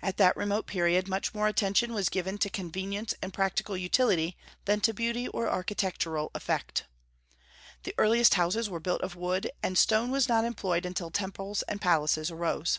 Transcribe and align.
At 0.00 0.16
that 0.16 0.34
remote 0.34 0.66
period 0.66 1.08
much 1.08 1.34
more 1.34 1.46
attention 1.46 1.92
was 1.92 2.08
given 2.08 2.38
to 2.38 2.48
convenience 2.48 3.12
and 3.20 3.34
practical 3.34 3.76
utility 3.76 4.34
than 4.64 4.80
to 4.80 4.94
beauty 4.94 5.28
or 5.28 5.46
architectural 5.50 6.30
effect. 6.34 6.84
The 7.82 7.94
earliest 7.98 8.32
houses 8.32 8.70
were 8.70 8.80
built 8.80 9.02
of 9.02 9.14
wood, 9.14 9.50
and 9.62 9.76
stone 9.76 10.10
was 10.10 10.26
not 10.26 10.46
employed 10.46 10.86
until 10.86 11.10
temples 11.10 11.60
and 11.68 11.82
palaces 11.82 12.30
arose. 12.30 12.78